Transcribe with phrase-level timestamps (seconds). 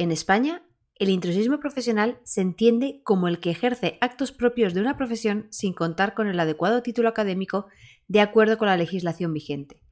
[0.00, 0.62] En España,
[0.94, 5.74] el intrusismo profesional se entiende como el que ejerce actos propios de una profesión sin
[5.74, 7.66] contar con el adecuado título académico
[8.08, 9.82] de acuerdo con la legislación vigente.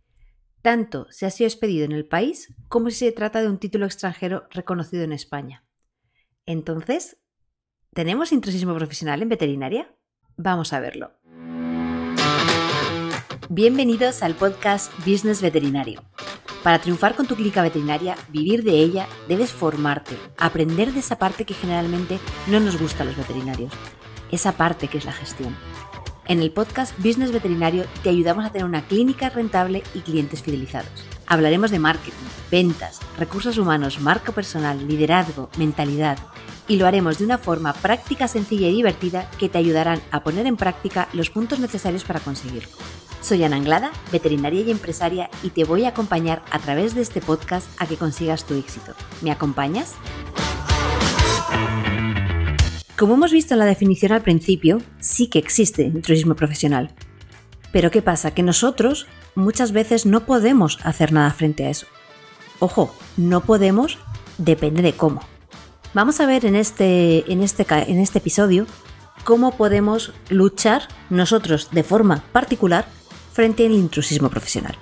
[0.62, 3.84] Tanto se ha sido expedido en el país como si se trata de un título
[3.84, 5.66] extranjero reconocido en España.
[6.46, 7.18] Entonces,
[7.93, 9.95] ¿tenemos intrusismo profesional en veterinaria?
[10.38, 11.12] Vamos a verlo.
[13.50, 16.02] Bienvenidos al podcast Business Veterinario.
[16.69, 21.46] Para triunfar con tu clínica veterinaria, vivir de ella, debes formarte, aprender de esa parte
[21.46, 23.73] que generalmente no nos gusta a los veterinarios,
[24.30, 25.56] esa parte que es la gestión.
[26.27, 30.91] En el podcast Business Veterinario te ayudamos a tener una clínica rentable y clientes fidelizados.
[31.27, 32.12] Hablaremos de marketing,
[32.51, 36.19] ventas, recursos humanos, marca personal, liderazgo, mentalidad
[36.68, 40.46] y lo haremos de una forma práctica, sencilla y divertida que te ayudarán a poner
[40.46, 42.70] en práctica los puntos necesarios para conseguirlo.
[43.20, 47.20] Soy Ana Anglada, veterinaria y empresaria, y te voy a acompañar a través de este
[47.20, 48.92] podcast a que consigas tu éxito.
[49.22, 49.94] ¿Me acompañas?
[52.96, 56.92] Como hemos visto en la definición al principio, sí que existe intrusismo profesional.
[57.72, 58.32] Pero ¿qué pasa?
[58.32, 61.86] Que nosotros muchas veces no podemos hacer nada frente a eso.
[62.60, 63.98] Ojo, no podemos,
[64.38, 65.22] depende de cómo.
[65.94, 68.67] Vamos a ver en este, en este, en este episodio
[69.25, 72.86] cómo podemos luchar nosotros de forma particular
[73.33, 74.77] frente al intrusismo profesional.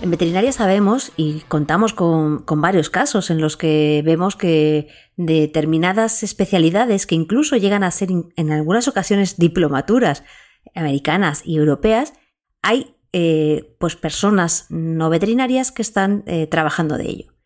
[0.00, 7.06] En veterinaria sabemos y contamos con, varios casos en los que vemos que determinadas especialidades
[7.06, 10.24] que incluso llegan a ser en algunas ocasiones diplomaturas
[10.74, 12.14] americanas y europeas,
[12.62, 17.39] hay eh, pues personas no veterinarias que están eh, trabajando de ello.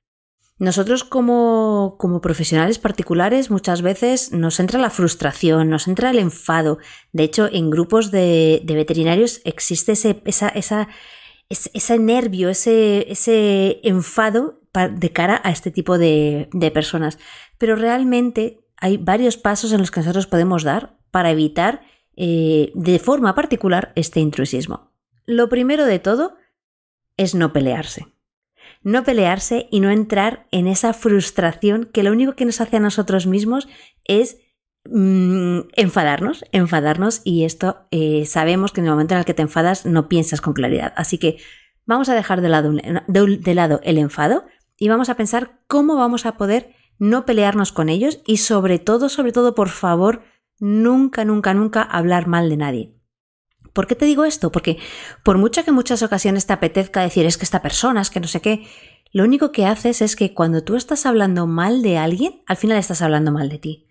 [0.59, 6.79] Nosotros como, profesionales particulares muchas veces nos entra la frustración, nos entra el enfado.
[7.13, 10.23] De hecho, en grupos de, veterinarios existe ese,
[11.49, 14.61] ese, nervio, ese, ese enfado
[14.93, 17.19] de cara a este tipo de, personas.
[17.59, 21.83] Pero realmente hay varios pasos en los que nosotros podemos dar para evitar
[22.17, 24.93] eh, de forma particular este intrusismo.
[25.27, 26.37] Lo primero de todo
[27.17, 28.14] es no pelearse
[28.85, 32.81] no pelearse y no entrar en esa frustración que lo único que nos hace a
[32.81, 33.67] nosotros mismos
[34.05, 34.39] es
[34.85, 39.43] mm, enfadarnos, enfadarnos y esto eh, sabemos que en el momento en el que te
[39.43, 40.93] enfadas no piensas con claridad.
[40.97, 41.39] Así que
[41.87, 44.45] vamos a dejar de lado, de lado el enfado
[44.77, 49.09] y vamos a pensar cómo vamos a poder no pelearnos con ellos y sobre todo,
[49.09, 50.23] sobre todo, por favor,
[50.59, 52.95] nunca, nunca, nunca hablar mal de nadie.
[53.75, 54.51] ¿Por qué te digo esto?
[54.51, 54.79] Porque
[55.23, 58.21] por mucho que en muchas ocasiones te apetezca decir es que esta persona, es que
[58.21, 58.67] no sé qué,
[59.13, 62.79] lo único que haces es que cuando tú estás hablando mal de alguien, al final
[62.79, 63.89] estás hablando mal de ti.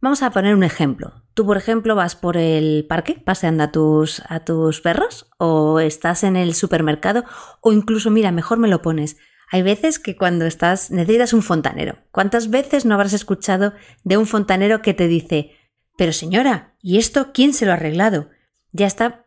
[0.00, 1.24] Vamos a poner un ejemplo.
[1.34, 6.22] Tú, por ejemplo, vas por el parque paseando a tus, a tus perros o estás
[6.22, 7.24] en el supermercado
[7.60, 9.16] o incluso, mira, mejor me lo pones.
[9.50, 11.98] Hay veces que cuando estás necesitas un fontanero.
[12.10, 13.72] ¿Cuántas veces no habrás escuchado
[14.04, 15.52] de un fontanero que te dice,
[15.96, 18.30] pero señora, ¿y esto quién se lo ha arreglado?
[18.76, 19.26] Ya está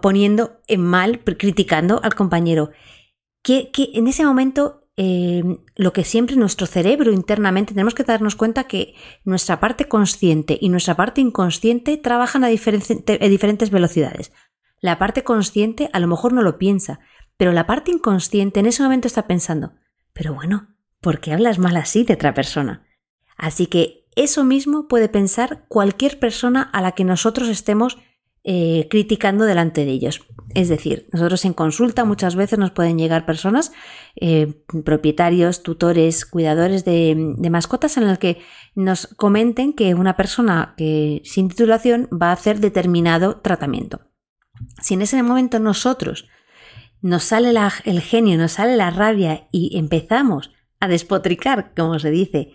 [0.00, 2.70] poniendo en mal, criticando al compañero.
[3.42, 8.64] Que, en ese momento em, lo que siempre nuestro cerebro internamente tenemos que darnos cuenta
[8.64, 14.32] que nuestra parte consciente y nuestra parte inconsciente trabajan a, a diferentes velocidades.
[14.80, 17.00] La parte consciente a lo mejor no lo piensa,
[17.36, 19.72] pero la parte inconsciente en ese momento está pensando,
[20.12, 20.68] pero bueno,
[21.00, 22.86] ¿por qué hablas mal así de otra persona?
[23.36, 27.98] Así que eso mismo puede pensar cualquier persona a la que nosotros estemos
[28.44, 30.26] eh, criticando delante de ellos.
[30.54, 33.72] Es decir, nosotros en consulta muchas veces nos pueden llegar personas,
[34.16, 38.38] eh, propietarios, tutores, cuidadores de, mascotas, en el que
[38.74, 44.00] nos comenten que una persona que sin titulación va a hacer determinado tratamiento.
[44.80, 46.26] Si en ese momento nosotros
[47.00, 47.54] nos sale
[47.84, 50.50] el genio, nos sale la rabia y empezamos
[50.80, 52.54] a despotricar, como se dice,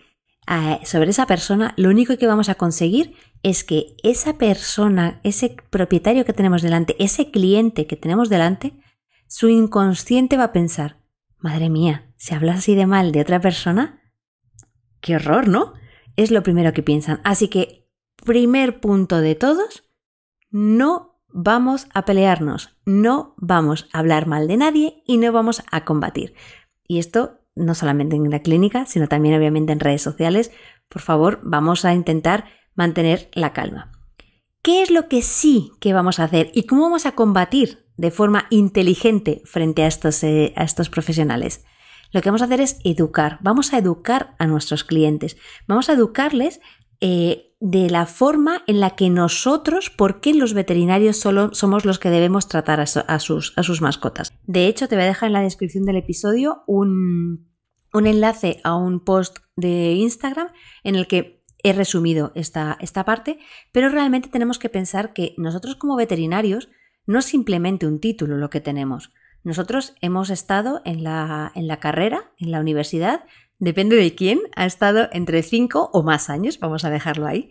[0.84, 6.24] sobre esa persona, lo único que vamos a conseguir es que esa persona, ese propietario
[6.24, 8.72] que tenemos delante, ese cliente que tenemos delante,
[9.26, 11.02] su inconsciente va a pensar,
[11.38, 14.00] madre mía, si hablas así de mal de otra persona,
[15.00, 15.74] qué horror, ¿no?
[16.16, 17.20] Es lo primero que piensan.
[17.24, 17.86] Así que,
[18.24, 19.84] primer punto de todos,
[20.50, 25.84] no vamos a pelearnos, no vamos a hablar mal de nadie y no vamos a
[25.84, 26.34] combatir.
[26.86, 30.50] Y esto no solamente en la clínica, sino también obviamente en redes sociales.
[30.88, 33.92] Por favor, vamos a intentar mantener la calma.
[34.62, 38.10] ¿Qué es lo que sí que vamos a hacer y cómo vamos a combatir de
[38.10, 41.64] forma inteligente frente a estos, eh, a estos profesionales?
[42.12, 45.92] Lo que vamos a hacer es educar, vamos a educar a nuestros clientes, vamos a
[45.92, 46.60] educarles
[47.00, 51.98] eh, de la forma en la que nosotros, ¿por qué los veterinarios solo somos los
[51.98, 54.32] que debemos tratar a, sus, a sus mascotas?
[54.46, 57.47] De hecho, te voy a dejar en la descripción del episodio un,
[57.92, 60.48] un enlace a un post de Instagram
[60.84, 63.38] en el que he resumido esta, esta parte,
[63.72, 66.68] pero realmente tenemos que pensar que nosotros como veterinarios
[67.06, 69.12] no es simplemente un título lo que tenemos.
[69.42, 73.24] Nosotros hemos estado en la, en la carrera, en la universidad,
[73.58, 77.50] depende de quién, ha estado entre cinco o más años, vamos a dejarlo ahí.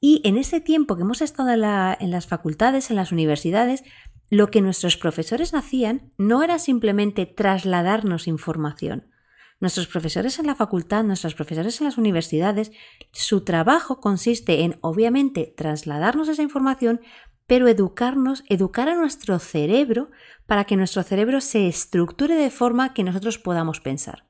[0.00, 3.84] Y en ese tiempo que hemos estado en, en las facultades, en las universidades,
[4.30, 9.09] lo que nuestros profesores hacían no era simplemente trasladarnos información.
[9.60, 12.72] Nuestros profesores en la facultad, nuestros profesores en las universidades,
[13.12, 17.00] su trabajo consiste en, obviamente, trasladarnos esa información,
[17.46, 20.10] pero educarnos, educar a nuestro cerebro
[20.46, 24.24] para que nuestro cerebro se estructure de forma que nosotros podamos pensar.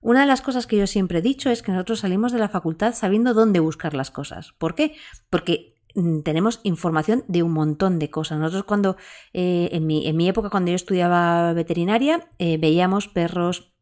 [0.00, 2.48] Una de las cosas que yo siempre he dicho es que nosotros salimos de la
[2.48, 4.52] facultad sabiendo dónde buscar las cosas.
[4.58, 4.94] ¿Por qué?
[5.28, 8.38] Porque mm, tenemos información de un montón de cosas.
[8.38, 8.96] Nosotros cuando,
[9.32, 13.72] eh, en, mi, época, cuando yo estudiaba veterinaria, eh, veíamos perros,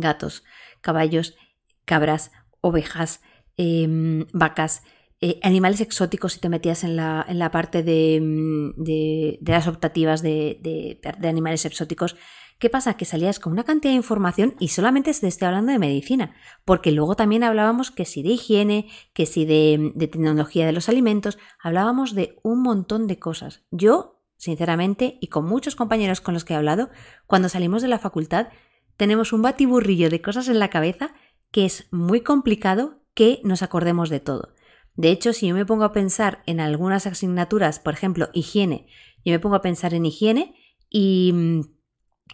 [0.00, 0.44] gatos,
[0.80, 1.36] caballos,
[1.84, 3.20] cabras, ovejas,
[3.56, 4.82] em, vacas,
[5.20, 9.66] eh, animales exóticos si te metías en la, en la parte de, mm, de, las
[9.66, 12.16] optativas de, de, animales exóticos.
[12.58, 12.94] ¿Qué pasa?
[12.94, 16.34] Que salías con una cantidad de información y solamente se estoy hablando de medicina,
[16.64, 20.88] porque luego también hablábamos que si de higiene, que si de, de tecnología de los
[20.88, 23.64] alimentos, hablábamos de un montón de cosas.
[23.70, 26.90] Yo, sinceramente, y con muchos compañeros con los que he hablado,
[27.26, 28.48] cuando salimos de la facultad,
[28.96, 31.14] tenemos un batiburrillo de cosas en la cabeza
[31.50, 34.54] que es muy complicado que nos acordemos de todo.
[34.94, 38.88] De hecho, si yo me pongo a pensar en algunas asignaturas, por ejemplo, higiene,
[39.24, 40.54] yo me pongo a pensar en higiene
[40.88, 41.34] y,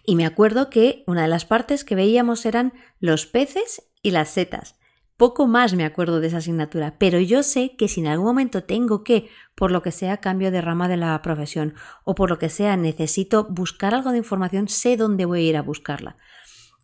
[0.05, 4.29] y me acuerdo que una de las partes que veíamos eran los peces y las
[4.29, 4.75] setas.
[5.17, 8.63] Poco más me acuerdo de esa asignatura, pero yo sé que si en algún momento
[8.63, 12.39] tengo que, por lo que sea, cambio de rama de la profesión o por lo
[12.39, 16.17] que sea, necesito buscar algo de información, sé dónde voy a ir a buscarla.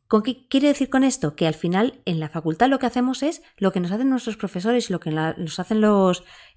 [0.10, 1.36] ¿Con qué quiere decir con esto?
[1.36, 4.38] Que al final en la facultad lo que hacemos es lo que nos hacen nuestros
[4.38, 5.84] profesores lo que nos hacen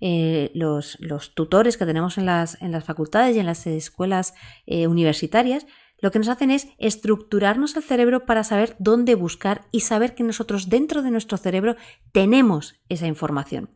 [0.01, 4.33] eh, los, los, tutores que tenemos en las, en las, facultades y en las escuelas
[4.65, 5.67] eh, universitarias,
[5.99, 10.25] lo que nos hacen es estructurarnos el cerebro para saber dónde buscar y saber que
[10.25, 11.77] nosotros dentro de nuestro cerebro
[12.11, 13.69] tenemos esa información.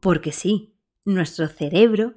[0.00, 2.14] Porque sí, nuestro cerebro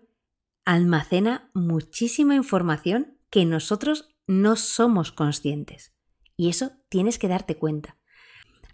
[0.65, 5.94] almacena muchísima información que nosotros no somos conscientes.
[6.39, 7.97] Y eso tienes que darte cuenta.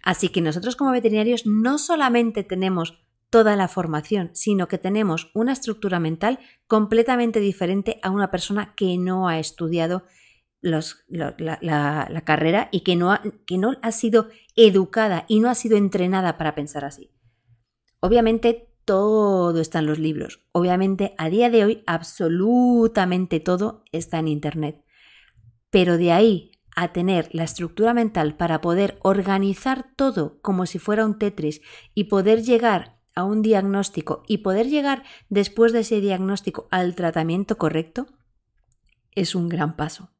[0.00, 5.52] Así que nosotros como veterinarios no solamente tenemos toda la formación, sino que tenemos una
[5.52, 10.04] estructura mental completamente diferente a una persona que no ha estudiado
[10.60, 15.76] la, carrera y que no, ha, que no ha sido educada y no ha sido
[15.76, 17.10] entrenada para pensar así.
[17.98, 20.46] Obviamente todo está en los libros.
[20.52, 24.84] Obviamente a día de hoy absolutamente todo está en Internet.
[25.70, 31.04] Pero de ahí a tener la estructura mental para poder organizar todo como si fuera
[31.04, 31.62] un Tetris
[31.94, 37.56] y poder llegar a un diagnóstico y poder llegar después de ese diagnóstico al tratamiento
[37.56, 38.06] correcto,
[39.12, 40.10] es un gran paso.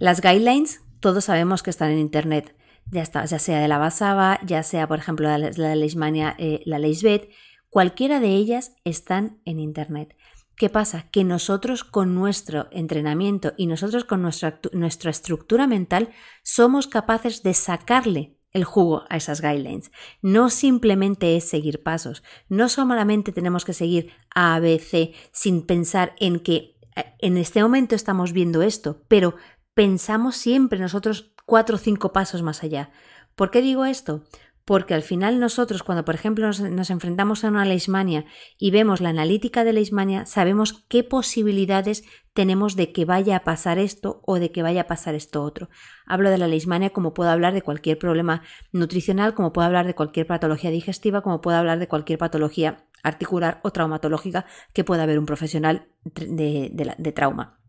[0.00, 2.56] Las guidelines, todos sabemos que están en Internet,
[2.90, 7.30] ya, sea de la Basaba, ya sea, por ejemplo, la, la Leishmania, eh, la Leishbet,
[7.70, 10.16] cualquiera de ellas están en Internet.
[10.56, 11.08] ¿Qué pasa?
[11.10, 16.10] Que nosotros con nuestro entrenamiento y nosotros con nuestra, nuestra estructura mental
[16.42, 19.92] somos capaces de sacarle el jugo a esas guidelines.
[20.22, 26.14] No simplemente es seguir pasos, no solamente tenemos que seguir A, B, C sin pensar
[26.18, 29.36] en que eh, en este momento estamos viendo esto, pero
[29.74, 32.90] pensamos siempre nosotros cuatro o cinco pasos más allá.
[33.34, 34.24] ¿Por qué digo esto?
[34.66, 38.26] Porque al final nosotros cuando por ejemplo nos, enfrentamos a una leishmania
[38.58, 42.02] y vemos la analítica de leishmania, sabemos qué posibilidades
[42.34, 45.70] tenemos de que vaya a pasar esto o de que vaya a pasar esto otro.
[46.04, 48.42] Hablo de la leishmania como puedo hablar de cualquier problema
[48.72, 53.60] nutricional, como puedo hablar de cualquier patología digestiva, como puedo hablar de cualquier patología articular
[53.62, 57.60] o traumatológica que pueda haber un profesional de, de trauma.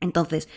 [0.00, 0.48] Entonces,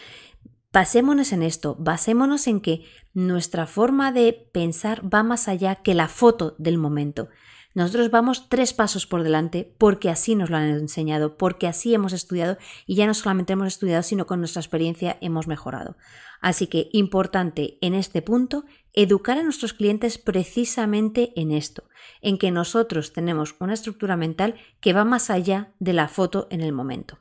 [0.72, 6.08] Basémonos en esto, basémonos en que nuestra forma de pensar va más allá que la
[6.08, 7.30] foto del momento.
[7.74, 12.14] Nosotros vamos tres pasos por delante porque así nos lo han enseñado, porque así hemos
[12.14, 15.98] estudiado y ya no solamente hemos estudiado, sino con nuestra experiencia hemos mejorado.
[16.42, 21.84] Así que importante en este punto, educar a nuestros clientes precisamente en esto,
[22.22, 26.62] en que nosotros tenemos una estructura mental que va más allá de la foto en
[26.62, 27.20] el momento.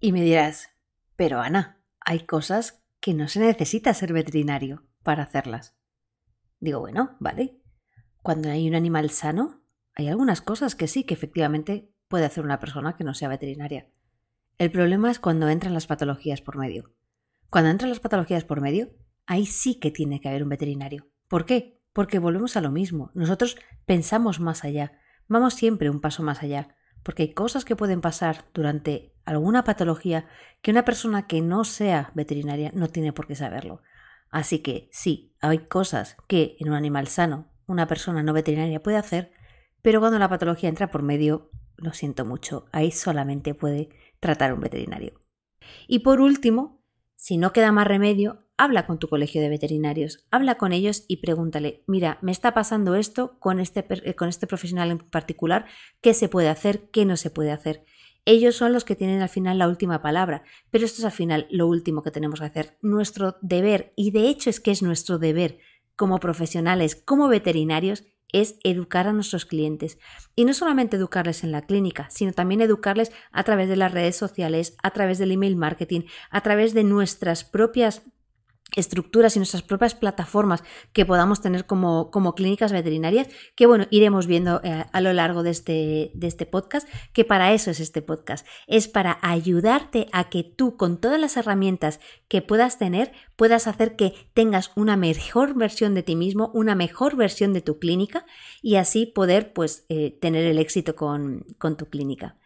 [0.00, 0.70] Y me dirás,
[1.16, 1.79] pero Ana,
[2.10, 5.76] hay cosas que no se necesita ser veterinario para hacerlas.
[6.58, 7.62] Digo, bueno, vale.
[8.20, 9.62] Cuando hay un animal sano,
[9.94, 13.92] hay algunas cosas que sí, que efectivamente puede hacer una persona que no sea veterinaria.
[14.58, 16.92] El problema es cuando entran las patologías por medio.
[17.48, 18.90] Cuando entran las patologías por medio,
[19.26, 21.08] ahí sí que tiene que haber un veterinario.
[21.28, 21.80] ¿Por qué?
[21.92, 23.10] porque volvemos a lo mismo.
[23.14, 24.98] Nosotros pensamos más allá,
[25.28, 30.26] vamos siempre un paso más allá, porque hay cosas que pueden pasar durante alguna patología
[30.62, 33.82] que una persona que no sea veterinaria no tiene por qué saberlo.
[34.30, 38.96] Así que sí, hay cosas que en un animal sano una persona no veterinaria puede
[38.96, 39.32] hacer,
[39.82, 44.60] pero cuando la patología entra por medio, lo siento mucho, ahí solamente puede tratar un
[44.60, 45.20] veterinario.
[45.86, 46.79] Y por último,
[47.20, 51.18] si no queda más remedio, habla con tu colegio de veterinarios, habla con ellos y
[51.18, 55.66] pregúntale, mira, me está pasando esto con este, eh, con este profesional en particular,
[56.00, 56.88] ¿qué se puede hacer?
[56.90, 57.84] ¿Qué no se puede hacer?
[58.24, 61.46] Ellos son los que tienen al final la última palabra, pero esto es al final
[61.50, 65.18] lo último que tenemos que hacer, nuestro deber, y de hecho es que es nuestro
[65.18, 65.58] deber
[65.96, 69.98] como profesionales, como veterinarios, es educar a nuestros clientes.
[70.36, 74.16] Y no solamente educarles en la clínica, sino también educarles a través de las redes
[74.16, 78.02] sociales, a través del email marketing, a través de nuestras propias
[78.76, 80.62] estructuras y nuestras propias plataformas
[80.92, 85.42] que podamos tener como, como clínicas veterinarias, que bueno, iremos viendo eh, a lo largo
[85.42, 90.28] de este, de este podcast, que para eso es este podcast, es para ayudarte a
[90.28, 95.54] que tú con todas las herramientas que puedas tener, puedas hacer que tengas una mejor
[95.54, 98.24] versión de ti mismo, una mejor versión de tu clínica
[98.62, 102.36] y así poder pues eh, tener el éxito con, con tu clínica.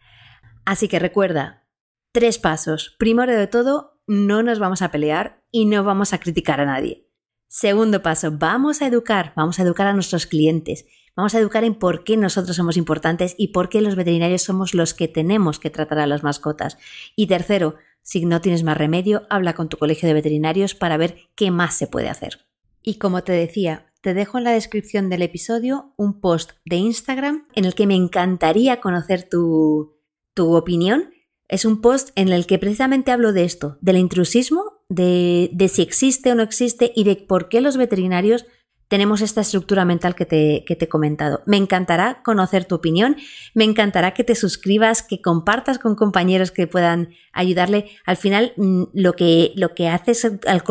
[0.65, 1.65] Así que recuerda,
[2.11, 2.95] tres pasos.
[2.97, 7.09] Primero de todo, no nos vamos a pelear y no vamos a criticar a nadie.
[7.47, 10.85] Segundo paso, vamos a educar, vamos a educar a nuestros clientes,
[11.15, 14.73] vamos a educar en por qué nosotros somos importantes y por qué los veterinarios somos
[14.73, 16.77] los que tenemos que tratar a las mascotas.
[17.15, 21.17] Y tercero, si no tienes más remedio, habla con tu colegio de veterinarios para ver
[21.35, 22.45] qué más se puede hacer.
[22.83, 27.47] Y como te decía, te dejo en la descripción del episodio un post de Instagram
[27.55, 29.97] en el que me encantaría conocer tu,
[30.35, 31.14] tu opinión
[31.47, 35.81] es un post en el que precisamente hablo de esto, del intrusismo, de, de si
[35.81, 38.45] existe o no existe y de por qué los veterinarios
[38.87, 41.41] tenemos esta estructura mental que te, que te, he comentado.
[41.45, 43.17] Me encantará conocer tu opinión,
[43.53, 47.89] me encantará que te suscribas, que compartas con compañeros que puedan ayudarle.
[48.05, 50.63] Al final, mm, lo que, lo que haces al,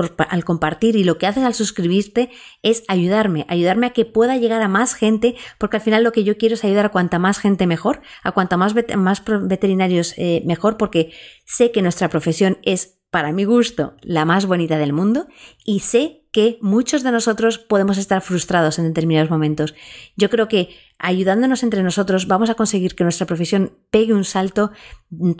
[0.45, 2.31] compartir y lo que haces al suscribirte
[2.63, 6.25] es ayudarme, ayudarme a que pueda llegar a más gente, porque al final lo que
[6.25, 10.43] yo quiero es ayudar a cuanta más gente mejor, a cuanta más, más veterinarios eh,
[10.47, 11.13] mejor, porque
[11.45, 15.29] sé que nuestra profesión es, para mi gusto, la más bonita del mundo
[15.65, 19.73] y sé que muchos de nosotros podemos estar frustrados en determinados momentos.
[20.17, 20.71] Yo creo que
[21.05, 24.71] ayudándonos entre nosotros, vamos a conseguir que nuestra profesión pegue un salto,
[25.11, 25.33] mm,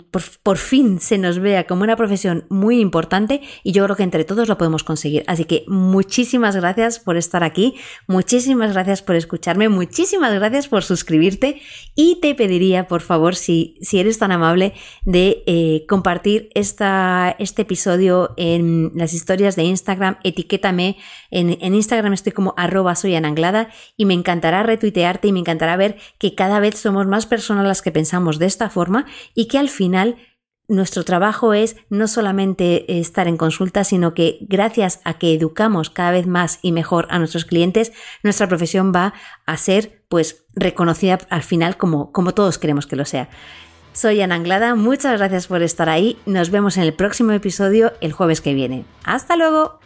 [0.43, 4.23] por, fin se nos vea como una profesión muy importante y yo creo que entre
[4.23, 5.23] todos lo podemos conseguir.
[5.27, 7.75] Así que muchísimas gracias por estar aquí,
[8.07, 11.61] muchísimas gracias por escucharme, muchísimas gracias por suscribirte
[11.95, 17.63] y te pediría, por favor, si, si eres tan amable, de eh, compartir esta, este
[17.63, 20.97] episodio en las historias de Instagram, etiquétame,
[21.31, 25.77] en, en Instagram estoy como arroba soy ananglada y me encantará retuitearte y me encantará
[25.77, 29.57] ver que cada vez somos más personas las que pensamos de esta forma y que
[29.57, 30.17] al final
[30.67, 36.11] nuestro trabajo es no solamente estar en consulta, sino que gracias a que educamos cada
[36.11, 37.93] vez más y mejor a nuestros clientes,
[38.23, 39.13] nuestra profesión va
[39.45, 43.29] a ser pues reconocida al final como, como todos queremos que lo sea.
[43.93, 48.11] Soy Ana Anglada, muchas gracias por estar ahí, nos vemos en el próximo episodio el
[48.11, 48.85] jueves que viene.
[49.05, 49.84] ¡Hasta luego!